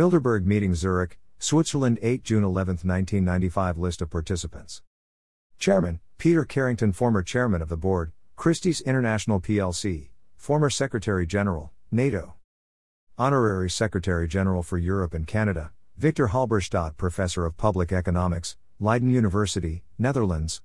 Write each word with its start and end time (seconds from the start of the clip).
Bilderberg 0.00 0.46
Meeting 0.46 0.74
Zurich, 0.74 1.18
Switzerland 1.38 1.98
8 2.00 2.24
June 2.24 2.42
11, 2.42 2.78
1995 2.84 3.76
List 3.76 4.00
of 4.00 4.08
participants. 4.08 4.80
Chairman, 5.58 6.00
Peter 6.16 6.46
Carrington 6.46 6.94
Former 6.94 7.22
Chairman 7.22 7.60
of 7.60 7.68
the 7.68 7.76
Board, 7.76 8.12
Christie's 8.34 8.80
International 8.80 9.42
plc, 9.42 10.08
Former 10.38 10.70
Secretary 10.70 11.26
General, 11.26 11.70
NATO. 11.90 12.36
Honorary 13.18 13.68
Secretary 13.68 14.26
General 14.26 14.62
for 14.62 14.78
Europe 14.78 15.12
and 15.12 15.26
Canada, 15.26 15.70
Victor 15.98 16.28
Halberstadt 16.28 16.96
Professor 16.96 17.44
of 17.44 17.58
Public 17.58 17.92
Economics, 17.92 18.56
Leiden 18.78 19.10
University, 19.10 19.82
Netherlands. 19.98 20.62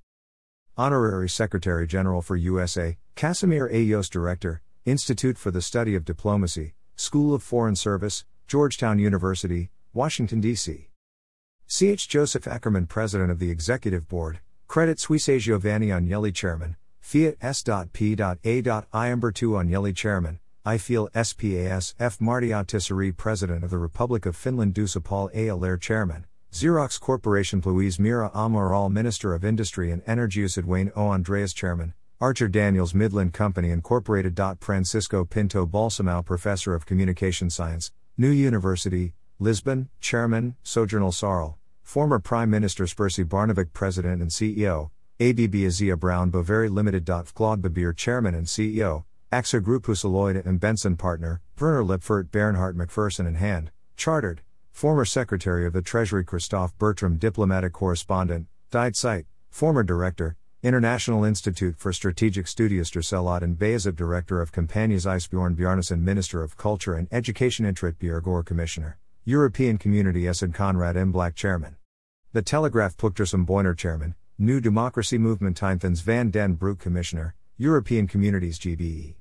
Honorary 0.78 1.28
Secretary 1.28 1.86
General 1.86 2.22
for 2.22 2.36
USA, 2.36 2.96
Casimir 3.16 3.66
A. 3.70 3.82
Yost 3.82 4.14
Director, 4.14 4.62
Institute 4.86 5.36
for 5.36 5.50
the 5.50 5.60
Study 5.60 5.94
of 5.94 6.06
Diplomacy, 6.06 6.72
School 6.96 7.34
of 7.34 7.42
Foreign 7.42 7.76
Service, 7.76 8.24
Georgetown 8.46 9.00
University, 9.00 9.70
Washington, 9.92 10.40
D.C. 10.40 10.88
C.H. 11.66 12.08
Joseph 12.08 12.44
Ackermann 12.44 12.88
President 12.88 13.28
of 13.28 13.40
the 13.40 13.50
Executive 13.50 14.06
Board, 14.06 14.38
Credit 14.68 15.00
Suisse 15.00 15.42
Giovanni 15.42 15.88
Agnelli 15.88 16.32
Chairman, 16.32 16.76
Fiat 17.00 17.36
S.P.A. 17.40 17.82
Iambertu 18.14 19.50
Agnelli 19.50 19.92
Chairman, 19.96 20.38
I 20.64 20.78
feel 20.78 21.08
SPAS 21.12 21.96
F. 21.98 22.20
Martti 22.20 22.50
Ahtisaari 22.50 23.16
President 23.16 23.64
of 23.64 23.70
the 23.70 23.78
Republic 23.78 24.26
of 24.26 24.36
Finland 24.36 24.74
Juuso 24.74 25.02
Paul 25.02 25.28
A. 25.34 25.48
Allaire 25.48 25.76
Chairman, 25.76 26.26
Xerox 26.52 27.00
Corporation 27.00 27.60
Louise 27.64 27.98
Mira 27.98 28.30
Amaral 28.32 28.92
Minister 28.92 29.34
of 29.34 29.44
Industry 29.44 29.90
and 29.90 30.02
Energy 30.06 30.46
Wayne 30.64 30.92
O. 30.94 31.08
Andreas 31.08 31.52
Chairman, 31.52 31.94
Archer 32.20 32.46
Daniels 32.46 32.94
Midland 32.94 33.32
Company 33.32 33.70
Incorporated. 33.70 34.40
Francisco 34.60 35.24
Pinto 35.24 35.66
Balsemao 35.66 36.24
Professor 36.24 36.76
of 36.76 36.86
Communication 36.86 37.50
Science, 37.50 37.90
New 38.18 38.30
University, 38.30 39.12
Lisbon, 39.38 39.90
Chairman, 40.00 40.56
Sojournal 40.62 41.12
Sarl, 41.12 41.58
former 41.82 42.18
Prime 42.18 42.48
Minister 42.48 42.84
Spercy 42.84 43.26
Barnevik 43.26 43.74
President 43.74 44.22
and 44.22 44.30
CEO, 44.30 44.88
ABB 45.20 45.52
Asea 45.52 46.00
Brown 46.00 46.32
Boveri 46.32 46.70
Limited. 46.70 47.04
Claude 47.34 47.60
Bébéar 47.60 47.94
Chairman 47.94 48.34
and 48.34 48.46
CEO, 48.46 49.04
AXA 49.30 49.62
Group 49.62 49.84
Husaloid 49.84 50.46
and 50.46 50.58
Bentsen 50.58 50.96
Partner, 50.96 51.42
Werner 51.60 51.84
Liipfert 51.84 52.30
Bernhardt 52.30 52.74
McPherson 52.74 53.26
and 53.26 53.36
Hand, 53.36 53.70
Chartered, 53.98 54.40
former 54.72 55.04
Secretary 55.04 55.66
of 55.66 55.74
the 55.74 55.82
Treasury 55.82 56.24
Christoph 56.24 56.74
Bertram 56.78 57.18
Diplomatic 57.18 57.74
Correspondent, 57.74 58.46
Die 58.70 58.92
Zeit, 58.92 59.26
former 59.50 59.82
Director, 59.82 60.38
International 60.62 61.22
Institute 61.22 61.76
for 61.76 61.92
Strategic 61.92 62.48
Studies 62.48 62.90
Derselot 62.90 63.42
and 63.42 63.58
Bayezid 63.58 63.94
Director 63.94 64.40
of 64.40 64.52
Companies 64.52 65.04
Isbjorn 65.04 65.54
Bjarnason 65.54 66.00
Minister 66.00 66.42
of 66.42 66.56
Culture 66.56 66.94
and 66.94 67.08
Education 67.12 67.66
Intrit 67.66 67.96
Bjerregaard 67.98 68.46
Commissioner, 68.46 68.98
European 69.26 69.76
Community 69.76 70.22
Esed 70.22 70.54
Conrad 70.54 70.96
M. 70.96 71.12
Black 71.12 71.34
Chairman. 71.34 71.76
The 72.32 72.40
Telegraph 72.40 72.96
Puktersum 72.96 73.44
Boyner 73.44 73.74
Chairman, 73.74 74.14
New 74.38 74.58
Democracy 74.58 75.18
Movement 75.18 75.58
Tynthans 75.58 76.00
van 76.00 76.30
den 76.30 76.54
Broek 76.54 76.78
Commissioner, 76.78 77.34
European 77.58 78.06
Communities 78.06 78.58
GBE. 78.58 79.16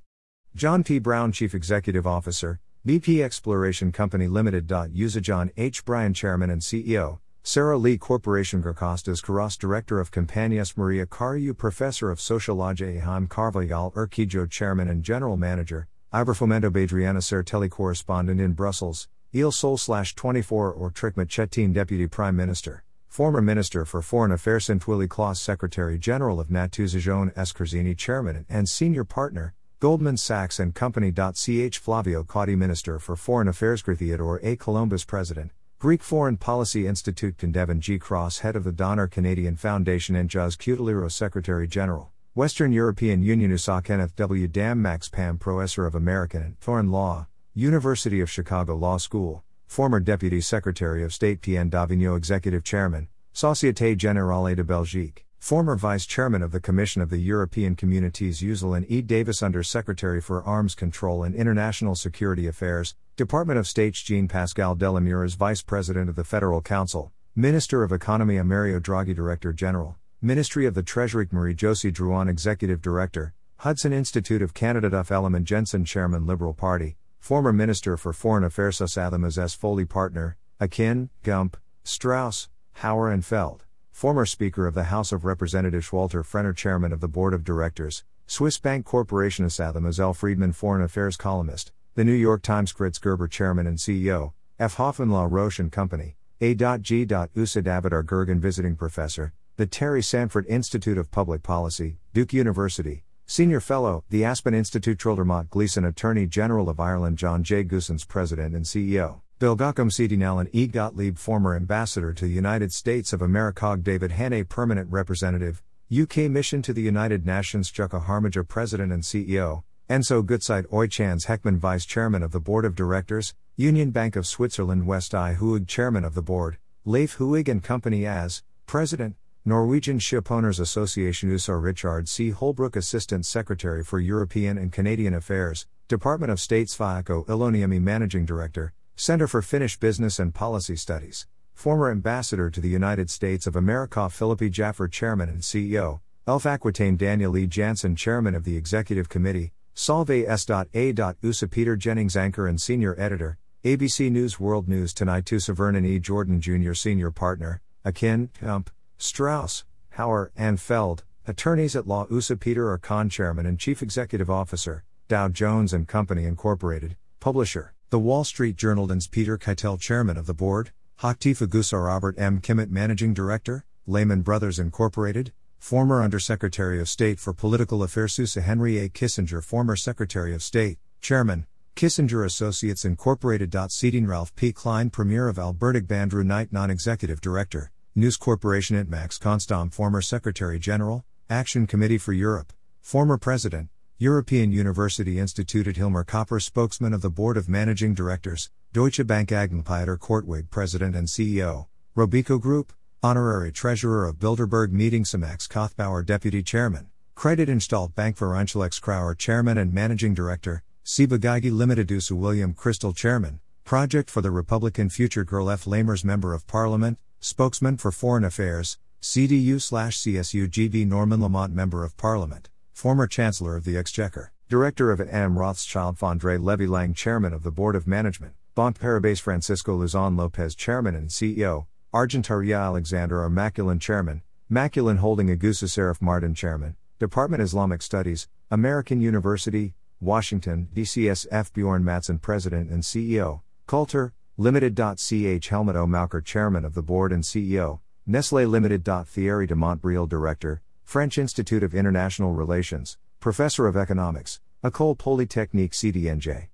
John 0.56 0.86
P. 0.86 1.00
Brown 1.00 1.34
Chief 1.34 1.54
Executive 1.54 2.08
Officer, 2.08 2.62
BP 2.88 3.22
Exploration 3.22 3.92
Company 3.92 4.28
Limited. 4.28 4.72
User 4.94 5.20
John 5.20 5.52
H. 5.58 5.84
Bryan 5.84 6.14
Chairman 6.14 6.50
and 6.50 6.62
CEO, 6.62 7.20
Sara 7.48 7.78
Lee 7.78 7.96
Corporation 7.96 8.64
Gerkostas 8.64 9.22
Carras 9.22 9.56
Director 9.56 10.00
of 10.00 10.10
Companies 10.10 10.76
Maria 10.76 11.06
Kariu 11.06 11.56
Professor 11.56 12.10
of 12.10 12.20
Sociology 12.20 12.98
Heim 12.98 13.28
Carvajal 13.28 13.92
Urquijo 13.92 14.50
Chairman 14.50 14.90
and 14.90 15.04
General 15.04 15.38
Manager, 15.38 15.88
Iberfomento 16.12 16.72
Badriana 16.72 17.22
Cerretelli 17.22 17.70
Correspondent 17.70 18.42
in 18.42 18.54
Brussels, 18.54 19.08
Il 19.32 19.52
Sol 19.52 19.78
Slash 19.78 20.16
24 20.16 20.74
or 20.74 20.90
Trikmat 20.90 21.28
Chettin 21.28 21.72
Deputy 21.72 22.08
Prime 22.08 22.36
Minister, 22.36 22.84
former 23.08 23.44
Minister 23.44 23.86
for 23.86 24.02
Foreign 24.02 24.32
Affairs 24.32 24.68
and 24.68 24.82
Sintwili 24.82 25.08
Claes 25.08 25.40
Secretary 25.40 26.00
General 26.00 26.40
of 26.40 26.48
Natuzajon 26.48 27.32
Eskerzini 27.36 27.96
Chairman 27.96 28.48
and 28.50 28.68
Senior 28.68 29.04
Partner, 29.04 29.54
Goldman 29.80 30.18
Sachs 30.18 30.60
and 30.60 30.74
Company. 30.74 31.12
Ch 31.12 31.78
Flavio 31.78 32.24
Cotti 32.24 32.58
Minister 32.58 32.98
for 32.98 33.16
Foreign 33.16 33.48
Affairs 33.48 33.84
Theodore 33.84 34.40
A. 34.42 34.56
Couloumbis 34.56 35.06
President, 35.06 35.52
Greek 35.78 36.02
Foreign 36.02 36.38
Policy 36.38 36.88
Institute 36.88 37.36
Condevan 37.38 37.80
G. 37.80 38.00
Cross 38.00 38.40
Head 38.40 38.56
of 38.56 38.64
the 38.64 38.72
Donner 38.72 39.08
Canadian 39.08 39.58
Foundation 39.58 40.16
and 40.16 40.30
Juz 40.30 40.56
Cutileiro 40.56 41.12
Secretary 41.12 41.68
General, 41.68 42.12
Western 42.34 42.72
European 42.72 43.22
Union 43.22 43.50
USA 43.50 43.82
Kenneth 43.82 44.16
W. 44.16 44.48
Dam 44.48 44.82
Max 44.82 45.10
Pam 45.10 45.38
Professor 45.38 45.86
of 45.86 45.94
American 45.94 46.42
and 46.42 46.58
Foreign 46.60 46.92
Law, 46.92 47.28
University 47.54 48.22
of 48.22 48.32
Chicago 48.32 48.74
Law 48.74 48.96
School, 48.96 49.44
former 49.68 50.00
Deputy 50.00 50.40
Secretary 50.40 51.04
of 51.04 51.14
State 51.14 51.42
Pierre 51.42 51.66
Davignon 51.66 52.16
Executive 52.16 52.64
Chairman, 52.64 53.10
Société 53.34 53.98
Générale 53.98 54.56
de 54.56 54.64
Belgique, 54.64 55.25
former 55.46 55.76
Vice 55.76 56.08
Chairman 56.08 56.42
of 56.42 56.52
the 56.52 56.60
Commission 56.60 57.04
of 57.04 57.12
the 57.12 57.20
European 57.20 57.76
Communities 57.76 58.42
Uzel 58.42 58.76
and 58.76 58.84
E. 58.90 59.04
Davis 59.04 59.44
Under 59.44 59.62
Secretary 59.62 60.20
for 60.20 60.44
Arms 60.44 60.74
Control 60.74 61.22
and 61.22 61.36
International 61.36 61.94
Security 61.94 62.48
Affairs, 62.48 62.96
Department 63.16 63.60
of 63.60 63.68
State 63.68 63.94
Jean 63.94 64.28
Pascal 64.28 64.76
Delamuraz 64.76 65.36
Vice 65.36 65.62
President 65.62 66.10
of 66.10 66.16
the 66.16 66.24
Federal 66.24 66.64
Council, 66.64 67.12
Minister 67.36 67.84
of 67.84 67.92
Economy 67.92 68.42
Mario 68.42 68.80
Draghi 68.80 69.14
Director 69.14 69.54
General, 69.54 69.98
Ministry 70.20 70.66
of 70.66 70.74
the 70.74 70.82
Treasury 70.82 71.28
Marie 71.30 71.54
Josée 71.54 71.94
Drouin 71.94 72.28
Executive 72.28 72.82
Director, 72.82 73.36
Hudson 73.58 73.94
Institute 73.94 74.42
of 74.42 74.56
Canada 74.56 74.90
Duff 74.90 75.10
Ellemann-Jensen 75.10 75.86
Chairman 75.86 76.26
Liberal 76.26 76.56
Party, 76.56 76.98
former 77.20 77.54
Minister 77.54 77.98
for 77.98 78.14
Foreign 78.14 78.44
Affairs 78.44 78.80
Susathamas 78.80 79.38
S. 79.38 79.54
Foley 79.54 79.86
Partner, 79.86 80.38
Akin, 80.60 81.12
Gump, 81.22 81.56
Strauss, 81.84 82.50
Hauer 82.78 83.14
and 83.14 83.24
Feld, 83.24 83.65
former 83.96 84.26
Speaker 84.26 84.68
of 84.68 84.74
the 84.74 84.84
House 84.84 85.14
of 85.14 85.24
Representatives 85.24 85.94
Walter 85.94 86.22
Frehner 86.22 86.54
Chairman 86.54 86.92
of 86.92 87.00
the 87.00 87.08
Board 87.08 87.34
of 87.34 87.46
Directors, 87.46 88.04
Swiss 88.28 88.60
Bank 88.60 88.86
Corporation 88.86 89.46
Asathamas 89.46 90.02
L. 90.02 90.14
Friedman 90.14 90.52
Foreign 90.52 90.82
Affairs 90.82 91.16
Columnist, 91.16 91.72
the 91.94 92.04
New 92.04 92.12
York 92.12 92.42
Times 92.42 92.72
Fritz 92.72 93.00
Gerber 93.00 93.30
Chairman 93.30 93.66
and 93.66 93.78
CEO, 93.78 94.34
F. 94.60 94.74
Hoffmann-La 94.74 95.30
Roche 95.32 95.60
and 95.60 95.72
Company, 95.72 96.18
A.G. 96.42 97.08
Usa 97.36 97.62
David 97.62 97.94
R. 97.94 98.04
Gergen 98.04 98.42
Visiting 98.42 98.76
Professor, 98.76 99.32
the 99.56 99.66
Terry 99.66 100.04
Sanford 100.04 100.46
Institute 100.48 100.98
of 100.98 101.10
Public 101.10 101.42
Policy, 101.42 101.98
Duke 102.14 102.34
University, 102.34 103.06
Senior 103.26 103.62
Fellow, 103.62 104.04
the 104.10 104.26
Aspen 104.26 104.54
Institute 104.54 104.98
Troldermott 104.98 105.50
Gleeson 105.50 105.86
Attorney 105.86 106.28
General 106.28 106.68
of 106.68 106.82
Ireland 106.82 107.18
John 107.18 107.46
J. 107.46 107.64
Goossens 107.64 108.06
President 108.06 108.56
and 108.56 108.66
CEO, 108.66 109.22
Belgacom 109.38 109.92
Sidinalan 109.92 110.48
E. 110.54 110.66
Gotlieb 110.66 111.20
Former 111.20 111.58
Ambassador 111.58 112.14
to 112.14 112.24
the 112.24 112.32
United 112.32 112.72
States 112.72 113.12
of 113.12 113.22
America. 113.22 113.78
David 113.82 114.12
Hannay 114.12 114.48
Permanent 114.48 114.90
Representative, 114.90 115.62
UK 115.92 116.32
Mission 116.32 116.62
to 116.62 116.72
the 116.72 116.82
United 116.82 117.26
Nations. 117.26 117.70
Jukka 117.70 118.06
Harmaja 118.06 118.48
President 118.48 118.94
and 118.94 119.04
CEO, 119.04 119.64
Enso 119.90 120.24
Gutzeit 120.24 120.66
Oychans 120.68 121.26
Heckmann 121.26 121.58
Vice 121.58 121.86
Chairman 121.86 122.24
of 122.24 122.32
the 122.32 122.40
Board 122.40 122.64
of 122.64 122.76
Directors, 122.76 123.36
Union 123.58 123.92
Bank 123.92 124.16
of 124.16 124.26
Switzerland 124.26 124.88
West 124.88 125.14
I 125.14 125.36
Huig 125.36 125.68
Chairman 125.68 126.06
of 126.06 126.14
the 126.14 126.22
Board, 126.22 126.58
Leif 126.86 127.18
Huig 127.18 127.50
and 127.50 127.62
Company 127.62 128.06
as 128.06 128.42
President, 128.68 129.18
Norwegian 129.44 130.00
Shipowners 130.00 130.62
Association. 130.62 131.30
USAR 131.30 131.62
Richard 131.62 132.08
C. 132.08 132.32
Holbrooke 132.32 132.78
Assistant 132.78 133.26
Secretary 133.26 133.84
for 133.84 134.00
European 134.00 134.58
and 134.58 134.72
Canadian 134.72 135.14
Affairs, 135.14 135.68
Department 135.90 136.32
of 136.32 136.40
State's 136.40 136.78
Faako 136.78 137.26
Iloniemi 137.28 137.82
Managing 137.82 138.24
Director, 138.24 138.72
Center 138.98 139.28
for 139.28 139.42
Finnish 139.42 139.78
Business 139.78 140.20
and 140.20 140.34
Policy 140.34 140.78
Studies, 140.78 141.28
former 141.54 141.92
Ambassador 141.92 142.50
to 142.50 142.62
the 142.62 142.70
United 142.70 143.10
States 143.10 143.46
of 143.46 143.54
America 143.54 144.10
Philippi 144.10 144.50
Jaffer 144.50 144.88
Chairman 144.88 145.28
and 145.28 145.42
CEO, 145.42 146.00
Elf 146.26 146.46
Aquitaine 146.46 146.96
Daniel 146.96 147.36
E. 147.38 147.46
Janssen 147.46 147.98
Chairman 147.98 148.34
of 148.36 148.46
the 148.46 148.56
Executive 148.56 149.10
Committee, 149.10 149.52
Solvay 149.76 150.26
S.A. 150.26 150.94
USA 151.22 151.46
Peter 151.46 151.76
Jennings 151.76 152.16
Anchor 152.16 152.48
and 152.48 152.62
Senior 152.62 152.96
Editor, 152.98 153.38
ABC 153.66 154.10
News 154.10 154.40
World 154.40 154.70
News 154.70 154.94
Tonight 154.94 155.26
to 155.26 155.40
Vernon 155.40 155.84
E. 155.84 156.00
Jordan 156.00 156.40
Jr. 156.40 156.74
Senior 156.74 157.12
Partner, 157.12 157.62
Akin, 157.84 158.30
Gump, 158.42 158.70
Strauss, 158.98 159.66
Hauer, 159.98 160.30
and 160.38 160.58
Feld, 160.58 161.04
Attorneys 161.28 161.76
at 161.76 161.86
Law 161.86 162.08
USA 162.10 162.36
Peter 162.36 162.70
R. 162.70 162.78
Kann 162.78 163.10
Chairman 163.10 163.46
and 163.46 163.60
Chief 163.60 163.82
Executive 163.82 164.30
Officer, 164.30 164.86
Dow 165.10 165.28
Jones 165.28 165.74
and 165.74 165.86
Company 165.86 166.24
Incorporated, 166.24 166.96
Publisher, 167.20 167.75
The 167.92 168.00
Wall 168.00 168.24
Street 168.24 168.56
Journal 168.56 168.92
and 168.92 169.08
Peter 169.12 169.38
Keitel 169.38 169.80
Chairman 169.80 170.18
of 170.18 170.26
the 170.26 170.34
Board, 170.34 170.72
Haktifa 171.02 171.46
Gusar 171.46 171.86
Robert 171.86 172.16
M. 172.18 172.42
Kimmitt 172.42 172.72
Managing 172.72 173.14
Director, 173.14 173.64
Lehman 173.86 174.24
Brothers 174.24 174.58
Incorporated, 174.58 175.32
former 175.60 176.02
Undersecretary 176.02 176.82
of 176.82 176.90
State 176.90 177.20
for 177.20 177.32
Political 177.32 177.84
Affairs 177.84 178.14
Susa 178.14 178.42
Henry 178.42 178.80
A. 178.80 178.90
Kissinger, 178.90 179.44
former 179.44 179.76
Secretary 179.76 180.34
of 180.34 180.42
State, 180.42 180.80
Chairman, 181.00 181.46
Kissinger 181.76 182.26
Associates 182.26 182.86
Incorporated. 182.86 183.56
Seating 183.70 184.08
Ralph 184.08 184.36
P. 184.36 184.52
Klein, 184.52 184.90
Premier 184.90 185.28
of 185.28 185.38
Alberta, 185.38 185.82
Bandru 185.82 186.26
Knight, 186.26 186.52
Non 186.52 186.72
Executive 186.72 187.22
Director, 187.22 187.72
News 187.94 188.18
Corporation. 188.18 188.84
Max 188.90 189.20
Kohnstamm, 189.20 189.72
former 189.72 190.02
Secretary 190.02 190.58
General, 190.58 191.06
Action 191.30 191.68
Committee 191.68 192.00
for 192.00 192.14
Europe, 192.14 192.52
former 192.82 193.20
President, 193.20 193.70
European 193.98 194.52
University 194.52 195.20
Institute 195.20 195.68
Hilmar 195.68 196.04
Kopper 196.04 196.42
spokesman 196.42 196.94
of 196.94 197.02
the 197.02 197.10
Board 197.10 197.38
of 197.38 197.48
Managing 197.48 197.94
Directors, 197.94 198.50
Deutsche 198.74 199.08
Bank 199.08 199.30
Aggenpeiter 199.30 199.98
Korteweg 199.98 200.50
president 200.50 200.98
and 200.98 201.08
CEO, 201.08 201.68
Robeco 201.96 202.38
Group, 202.38 202.74
honorary 203.02 203.54
treasurer 203.54 204.06
of 204.06 204.18
Bilderberg 204.20 204.74
Meeting 204.74 205.06
Max 205.18 205.48
Kothbauer 205.48 206.06
deputy 206.06 206.44
chairman, 206.44 206.90
Kreditanstalt 207.16 207.96
Bank 207.96 208.18
Vereinslex 208.18 208.82
Krauer 208.82 209.18
chairman 209.18 209.58
and 209.58 209.74
managing 209.74 210.14
director, 210.14 210.62
Ciba-Geigy 210.84 211.50
Limited 211.50 211.90
Usu 211.90 212.18
William 212.18 212.54
Kristol 212.54 212.94
chairman, 212.94 213.40
Project 213.64 214.10
for 214.10 214.20
the 214.20 214.30
Republican 214.30 214.90
Future 214.90 215.24
Girl 215.24 215.50
F. 215.50 215.64
Lamers 215.64 216.04
member 216.04 216.34
of 216.34 216.46
parliament, 216.48 216.98
spokesman 217.22 217.78
for 217.78 217.94
foreign 217.94 218.26
affairs, 218.26 218.78
CDU 219.02 219.56
CSU 219.56 220.50
GB 220.50 220.86
Norman 220.86 221.22
Lamont 221.22 221.54
member 221.54 221.86
of 221.86 221.96
parliament, 221.96 222.50
former 222.76 223.08
chancellor 223.08 223.56
of 223.56 223.64
the 223.64 223.78
exchequer, 223.78 224.34
director 224.50 224.92
of 224.92 225.00
AM 225.00 225.40
Rothschild 225.40 225.98
Fondre 225.98 226.38
Levy 226.38 226.68
Lang 226.68 226.94
chairman 226.94 227.32
of 227.32 227.42
the 227.42 227.50
board 227.50 227.74
of 227.74 227.88
management, 227.88 228.34
Banque 228.54 228.78
Paribas 228.78 229.22
Francisco 229.22 229.74
Luzon 229.76 230.18
Lopez 230.18 230.56
Chairman 230.56 230.94
and 230.94 231.10
CEO, 231.10 231.68
Argentaria 231.94 232.60
Alexander 232.60 233.22
R. 233.22 233.30
Maculan 233.30 233.80
Chairman, 233.80 234.24
Maculan 234.52 234.98
Holding 234.98 235.30
Agusa 235.30 235.70
Serif 235.70 236.02
Mardin 236.02 236.36
Chairman, 236.36 236.76
Department 237.00 237.42
Islamic 237.42 237.82
Studies, 237.82 238.28
American 238.52 239.00
University, 239.00 239.74
Washington, 240.02 240.68
DCSF 240.74 241.54
Bjorn 241.54 241.86
Matson 241.86 242.20
President 242.20 242.70
and 242.70 242.84
CEO, 242.84 243.40
Coulter, 243.68 244.14
Limited.ch 244.36 245.48
Helmut 245.48 245.78
O. 245.78 245.88
Maucher 245.88 246.20
Chairman 246.20 246.66
of 246.66 246.74
the 246.74 246.84
Board 246.84 247.14
and 247.14 247.24
CEO, 247.24 247.80
Nestle 248.06 248.46
Limited. 248.46 248.84
Thierry 249.06 249.48
de 249.48 249.56
Montbrial 249.56 250.08
Director, 250.08 250.62
French 250.86 251.18
Institute 251.18 251.64
of 251.64 251.74
International 251.74 252.32
Relations, 252.32 252.98
Professor 253.20 253.68
of 253.68 253.76
Economics, 253.76 254.40
École 254.64 254.96
Polytechnique 254.96 255.72
CDNJ. 255.72 256.48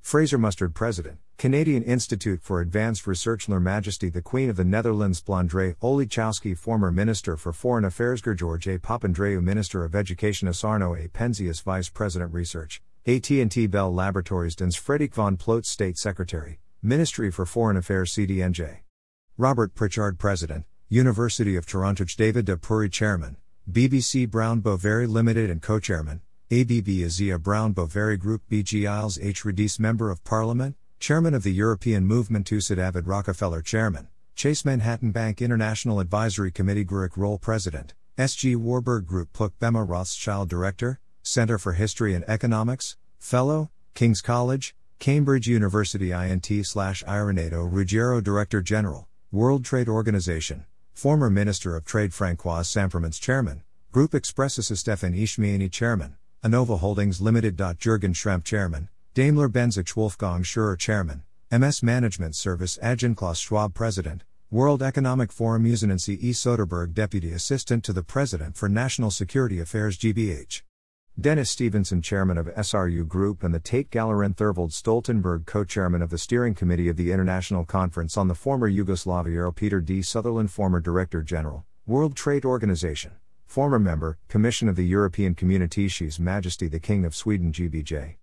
Fraser 0.00 0.38
Mustard 0.38 0.74
President, 0.74 1.18
Canadian 1.36 1.82
Institute 1.82 2.40
for 2.42 2.60
Advanced 2.60 3.06
Research 3.06 3.46
Her 3.46 3.60
Majesty 3.60 4.08
the 4.08 4.22
Queen 4.22 4.48
of 4.48 4.56
the 4.56 4.64
Netherlands 4.64 5.22
Blandre 5.22 5.76
Olechowski 5.76 6.56
Former 6.56 6.90
Minister 6.90 7.36
for 7.36 7.52
Foreign 7.52 7.84
Affairs 7.84 8.22
George 8.22 8.66
A. 8.66 8.78
Papandreou 8.78 9.42
Minister 9.42 9.84
of 9.84 9.94
Education 9.94 10.48
Asarno 10.48 10.98
A. 10.98 11.08
Penzias 11.08 11.62
Vice 11.62 11.90
President 11.90 12.32
Research, 12.32 12.82
AT&T 13.06 13.66
Bell 13.66 13.92
Laboratories 13.92 14.56
Dens 14.56 14.76
Frederick 14.76 15.14
von 15.14 15.36
Plotz 15.36 15.66
State 15.66 15.98
Secretary, 15.98 16.58
Ministry 16.82 17.30
for 17.30 17.44
Foreign 17.44 17.76
Affairs 17.76 18.14
CDNJ. 18.14 18.78
Robert 19.36 19.74
Prichard 19.74 20.18
President, 20.18 20.64
University 20.88 21.54
of 21.54 21.66
Toronto 21.66 22.04
David 22.16 22.46
de 22.46 22.56
Pury 22.56 22.88
Chairman, 22.88 23.36
BBC 23.70 24.30
Brown 24.30 24.60
Boveri 24.60 25.08
Limited 25.08 25.48
and 25.48 25.62
Co-Chairman, 25.62 26.20
ABB 26.50 26.86
Asea 26.86 27.42
Brown 27.42 27.72
Boveri 27.72 28.18
Group 28.18 28.42
BG 28.50 28.86
Isles 28.86 29.18
H. 29.18 29.42
Radice 29.42 29.80
Member 29.80 30.10
of 30.10 30.22
Parliament, 30.22 30.76
Chairman 31.00 31.32
of 31.32 31.44
the 31.44 31.52
European 31.52 32.04
Movement 32.04 32.46
Tusid 32.46 32.76
David 32.76 33.06
Rockefeller 33.06 33.62
Chairman, 33.62 34.08
Chase 34.36 34.66
Manhattan 34.66 35.12
Bank 35.12 35.40
International 35.40 35.98
Advisory 35.98 36.50
Committee 36.50 36.84
Gurik 36.84 37.16
Roll 37.16 37.38
President, 37.38 37.94
SG 38.18 38.54
Warburg 38.54 39.06
Group 39.06 39.32
Puck 39.32 39.54
Bema 39.58 39.82
Rothschild 39.82 40.50
Director, 40.50 41.00
Center 41.22 41.56
for 41.56 41.72
History 41.72 42.14
and 42.14 42.24
Economics, 42.28 42.98
Fellow, 43.18 43.70
King's 43.94 44.20
College, 44.20 44.76
Cambridge 44.98 45.48
University 45.48 46.12
INT 46.12 46.48
slash 46.66 47.02
Ironado 47.04 47.66
Ruggiero 47.66 48.20
Director 48.20 48.60
General, 48.60 49.08
World 49.32 49.64
Trade 49.64 49.88
Organization, 49.88 50.66
former 50.94 51.28
Minister 51.28 51.76
of 51.76 51.84
Trade 51.84 52.14
Francois 52.14 52.62
Sampermans 52.62 53.20
Chairman, 53.20 53.62
Group 53.92 54.14
Expresses 54.14 54.78
Stefan 54.78 55.12
Ishmiani 55.12 55.70
Chairman, 55.70 56.16
Anova 56.42 56.78
Holdings 56.78 57.20
Limited. 57.20 57.56
Jürgen 57.56 58.14
Schrempp 58.14 58.44
Chairman, 58.44 58.88
Daimler 59.12 59.48
Benz 59.48 59.76
Wolfgang 59.96 60.42
Schurer 60.42 60.78
Chairman, 60.78 61.24
MS 61.50 61.82
Management 61.82 62.36
Service 62.36 62.78
Adjun 62.80 63.14
Klaus 63.14 63.38
Schwab 63.38 63.74
President, 63.74 64.22
World 64.50 64.82
Economic 64.82 65.32
Forum 65.32 65.64
Usenancy 65.64 66.16
E. 66.22 66.30
Soderberg 66.30 66.94
Deputy 66.94 67.32
Assistant 67.32 67.82
to 67.84 67.92
the 67.92 68.04
President 68.04 68.56
for 68.56 68.68
National 68.68 69.10
Security 69.10 69.58
Affairs 69.58 69.98
GBH. 69.98 70.62
Dennis 71.20 71.48
Stevenson 71.48 72.02
Chairman 72.02 72.36
of 72.36 72.48
SRU 72.48 73.06
Group 73.06 73.44
and 73.44 73.54
the 73.54 73.60
Tate 73.60 73.88
Gallerin 73.88 74.34
Thurvold 74.34 74.72
Stoltenberg 74.72 75.46
Co-Chairman 75.46 76.02
of 76.02 76.10
the 76.10 76.18
Steering 76.18 76.54
Committee 76.54 76.88
of 76.88 76.96
the 76.96 77.12
International 77.12 77.64
Conference 77.64 78.16
on 78.16 78.26
the 78.26 78.34
Former 78.34 78.66
Yugoslavia 78.66 79.48
Peter 79.52 79.80
D. 79.80 80.02
Sutherland 80.02 80.50
Former 80.50 80.80
Director 80.80 81.22
General, 81.22 81.64
World 81.86 82.16
Trade 82.16 82.44
Organization 82.44 83.12
Former 83.46 83.78
member, 83.78 84.18
Commission 84.26 84.68
of 84.68 84.74
the 84.74 84.84
European 84.84 85.36
Community 85.36 85.86
His 85.86 86.18
Majesty 86.18 86.66
the 86.66 86.80
King 86.80 87.04
of 87.04 87.14
Sweden 87.14 87.52
GBJ. 87.52 88.16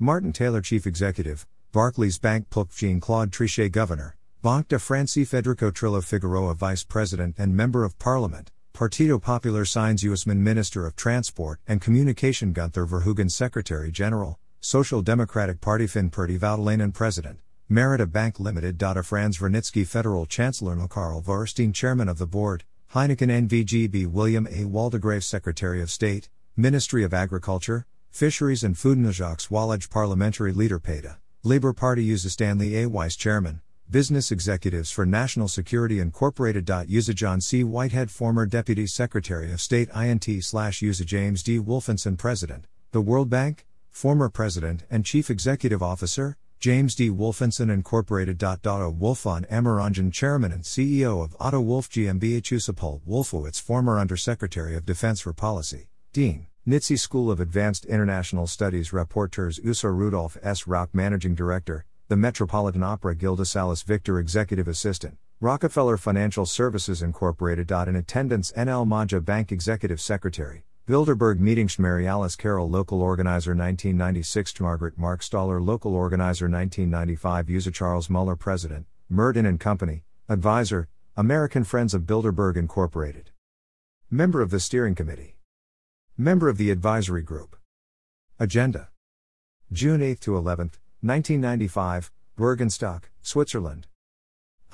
Martin 0.00 0.32
Taylor 0.32 0.60
Chief 0.60 0.84
Executive, 0.84 1.46
Barclays 1.70 2.18
Bank 2.18 2.50
Pulk 2.50 2.74
Jean 2.74 2.98
Claude 2.98 3.30
Trichet 3.30 3.70
Governor, 3.70 4.16
Banque 4.42 4.66
de 4.66 4.80
France 4.80 5.14
Federico 5.14 5.70
Trillo 5.70 6.02
Figueroa 6.02 6.54
Vice 6.54 6.82
President 6.82 7.36
and 7.38 7.56
Member 7.56 7.84
of 7.84 7.96
Parliament, 8.00 8.50
Partido 8.72 9.18
Popular 9.18 9.66
Signs 9.66 10.02
Usman 10.02 10.42
Minister 10.42 10.86
of 10.86 10.96
Transport 10.96 11.60
and 11.68 11.78
Communication 11.78 12.54
Gunther 12.54 12.86
Verheugen 12.86 13.30
Secretary 13.30 13.92
General, 13.92 14.38
Social 14.60 15.02
Democratic 15.02 15.60
Party 15.60 15.86
Finn 15.86 16.08
Purdy 16.08 16.38
Voutilainen 16.38 16.90
President, 16.90 17.40
Merita 17.70 18.10
Bank 18.10 18.40
Limited. 18.40 18.80
Franz 19.04 19.36
Vranitzky 19.36 19.86
Federal 19.86 20.24
Chancellor 20.24 20.88
Karl 20.88 21.20
Vorstein 21.20 21.74
Chairman 21.74 22.08
of 22.08 22.16
the 22.16 22.26
Board, 22.26 22.64
Heineken 22.94 23.46
NVGB 23.46 24.06
William 24.06 24.46
A. 24.46 24.64
Waldegrave 24.64 25.22
Secretary 25.22 25.82
of 25.82 25.90
State, 25.90 26.30
Ministry 26.56 27.04
of 27.04 27.12
Agriculture, 27.12 27.86
Fisheries 28.10 28.64
and 28.64 28.78
Food 28.78 28.96
Najaks 28.96 29.48
Wallage 29.48 29.90
Parliamentary 29.90 30.54
Leader 30.54 30.78
PETA, 30.78 31.18
Labour 31.42 31.74
Party 31.74 32.04
uses 32.04 32.32
Stanley 32.32 32.78
A. 32.78 32.88
Weiss 32.88 33.16
Chairman, 33.16 33.60
Business 33.92 34.32
Executives 34.32 34.90
for 34.90 35.04
National 35.04 35.48
Security 35.48 36.00
Incorporated. 36.00 36.70
Usa 36.88 37.12
John 37.12 37.42
C. 37.42 37.62
Whitehead 37.62 38.10
Former 38.10 38.46
Deputy 38.46 38.86
Secretary 38.86 39.52
of 39.52 39.60
State 39.60 39.90
INT 39.94 40.26
slash 40.40 40.80
Usa 40.80 41.04
James 41.04 41.42
D. 41.42 41.58
Wolfensohn 41.58 42.16
President, 42.16 42.64
The 42.92 43.02
World 43.02 43.28
Bank, 43.28 43.66
Former 43.90 44.30
President 44.30 44.84
and 44.90 45.04
Chief 45.04 45.28
Executive 45.28 45.82
Officer, 45.82 46.38
James 46.58 46.94
D. 46.94 47.10
Wolfensohn 47.10 47.70
Incorporated. 47.70 48.42
Otto 48.42 48.90
Wolfon 48.90 49.46
Amaranjan 49.50 50.10
Chairman 50.10 50.52
and 50.52 50.62
CEO 50.62 51.22
of 51.22 51.36
Otto 51.38 51.60
Wolff 51.60 51.90
GmbH 51.90 52.50
Usapol 52.50 53.02
Wolfowitz 53.06 53.60
Former 53.60 53.98
Undersecretary 53.98 54.74
of 54.74 54.86
Defense 54.86 55.20
for 55.20 55.34
Policy, 55.34 55.88
Dean, 56.14 56.46
Nitze 56.66 56.98
School 56.98 57.30
of 57.30 57.40
Advanced 57.40 57.84
International 57.84 58.46
Studies 58.46 58.94
Reporters 58.94 59.60
USA 59.62 59.88
Rudolf 59.88 60.38
S. 60.42 60.62
Rauch 60.66 60.88
Managing 60.94 61.34
Director, 61.34 61.84
the 62.12 62.16
Metropolitan 62.18 62.82
Opera 62.82 63.14
Gilda 63.14 63.46
Salas 63.46 63.80
Victor 63.80 64.18
Executive 64.18 64.68
Assistant, 64.68 65.16
Rockefeller 65.40 65.96
Financial 65.96 66.44
Services 66.44 67.00
Incorporated. 67.00 67.70
In 67.70 67.96
attendance 67.96 68.52
NL 68.52 68.86
Maja 68.86 69.18
Bank 69.18 69.50
Executive 69.50 69.98
Secretary, 69.98 70.64
Bilderberg 70.86 71.38
Meetings 71.38 71.78
Mary 71.78 72.06
Alice 72.06 72.36
Carroll 72.36 72.68
Local 72.68 73.00
Organizer 73.00 73.52
1996 73.52 74.60
Margaret 74.60 74.98
Mark 74.98 75.22
Stoller 75.22 75.58
Local 75.58 75.94
Organizer 75.94 76.50
1995 76.50 77.48
User 77.48 77.70
Charles 77.70 78.10
Muller 78.10 78.36
President, 78.36 78.84
Murden 79.08 79.46
and 79.46 79.58
Company, 79.58 80.04
Advisor, 80.28 80.88
American 81.16 81.64
Friends 81.64 81.94
of 81.94 82.02
Bilderberg 82.02 82.58
Incorporated. 82.58 83.30
Member 84.10 84.42
of 84.42 84.50
the 84.50 84.60
Steering 84.60 84.94
Committee. 84.94 85.38
Member 86.18 86.50
of 86.50 86.58
the 86.58 86.70
Advisory 86.70 87.22
Group. 87.22 87.56
Agenda. 88.38 88.90
June 89.72 90.02
8 90.02 90.20
to 90.20 90.36
11, 90.36 90.72
1995, 91.02 92.12
Bürgenstock, 92.38 93.04
Switzerland. 93.22 93.88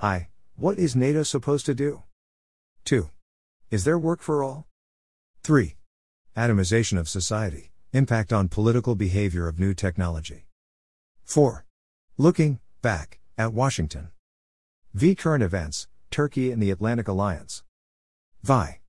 I. 0.02 0.28
what 0.56 0.78
is 0.78 0.94
NATO 0.94 1.22
supposed 1.22 1.64
to 1.64 1.74
do? 1.74 2.02
2. 2.84 3.08
Is 3.70 3.84
there 3.84 3.98
work 3.98 4.20
for 4.20 4.44
all? 4.44 4.66
3. 5.42 5.76
Atomization 6.36 6.98
of 6.98 7.08
society, 7.08 7.72
impact 7.92 8.30
on 8.30 8.48
political 8.48 8.94
behavior 8.94 9.48
of 9.48 9.58
new 9.58 9.72
technology. 9.72 10.44
4. 11.24 11.64
Looking 12.18 12.60
back 12.82 13.20
at 13.38 13.54
Washington. 13.54 14.08
V. 14.92 15.14
Current 15.14 15.42
events, 15.42 15.88
Turkey 16.10 16.50
and 16.52 16.62
the 16.62 16.70
Atlantic 16.70 17.08
Alliance. 17.08 17.62
Vi. 18.42 18.80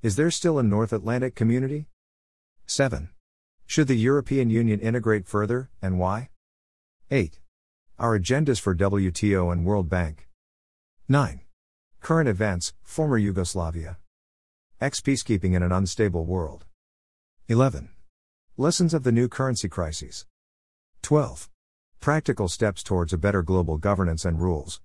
Is 0.00 0.14
there 0.14 0.30
still 0.30 0.60
a 0.60 0.62
North 0.62 0.92
Atlantic 0.92 1.34
community? 1.34 1.88
7. 2.66 3.08
Should 3.66 3.88
the 3.88 3.96
European 3.96 4.48
Union 4.48 4.78
integrate 4.78 5.26
further, 5.26 5.70
and 5.82 5.98
why? 5.98 6.28
8. 7.10 7.38
Our 7.98 8.18
agendas 8.18 8.58
for 8.58 8.74
WTO 8.74 9.52
and 9.52 9.66
World 9.66 9.90
Bank. 9.90 10.26
9. 11.06 11.42
Current 12.00 12.28
events, 12.30 12.72
former 12.82 13.18
Yugoslavia. 13.18 13.98
Ex 14.80 15.02
peacekeeping 15.02 15.54
in 15.54 15.62
an 15.62 15.70
unstable 15.70 16.24
world. 16.24 16.64
11. 17.46 17.90
Lessons 18.56 18.94
of 18.94 19.02
the 19.02 19.12
new 19.12 19.28
currency 19.28 19.68
crises. 19.68 20.24
12. 21.02 21.50
Practical 22.00 22.48
steps 22.48 22.82
towards 22.82 23.12
a 23.12 23.18
better 23.18 23.42
global 23.42 23.76
governance 23.76 24.24
and 24.24 24.40
rules. 24.40 24.80